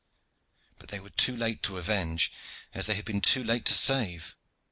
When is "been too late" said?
3.05-3.65